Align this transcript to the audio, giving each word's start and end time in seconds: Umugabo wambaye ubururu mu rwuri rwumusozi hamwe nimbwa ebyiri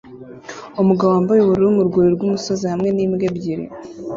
Umugabo 0.81 1.09
wambaye 1.15 1.39
ubururu 1.41 1.75
mu 1.75 1.83
rwuri 1.87 2.09
rwumusozi 2.15 2.65
hamwe 2.71 2.89
nimbwa 2.91 3.23
ebyiri 3.29 3.65